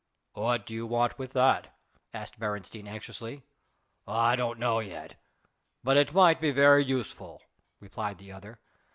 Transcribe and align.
"What 0.33 0.65
do 0.65 0.73
you 0.73 0.87
want 0.87 1.19
with 1.19 1.33
that?" 1.33 1.77
asked 2.11 2.39
Beresteyn 2.39 2.87
anxiously. 2.87 3.43
"I 4.07 4.35
don't 4.35 4.57
know 4.57 4.79
yet, 4.79 5.13
but 5.83 5.95
it 5.95 6.11
might 6.11 6.41
be 6.41 6.49
very 6.49 6.83
useful," 6.83 7.43
replied 7.79 8.17
the 8.17 8.31
other. 8.31 8.59